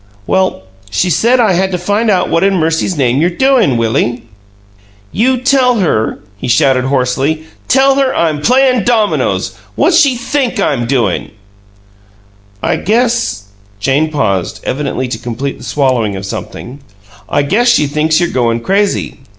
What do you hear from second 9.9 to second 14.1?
she THINK I'm doin'?" "I guess" Jane